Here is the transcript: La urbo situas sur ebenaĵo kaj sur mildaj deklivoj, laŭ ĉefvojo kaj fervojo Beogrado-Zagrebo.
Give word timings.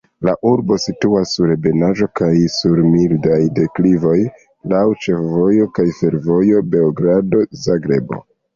La 0.27 0.31
urbo 0.51 0.77
situas 0.83 1.33
sur 1.37 1.51
ebenaĵo 1.55 2.07
kaj 2.19 2.29
sur 2.55 2.81
mildaj 2.95 3.37
deklivoj, 3.61 4.15
laŭ 4.73 4.83
ĉefvojo 5.05 5.71
kaj 5.79 5.89
fervojo 6.01 6.67
Beogrado-Zagrebo. 6.75 8.23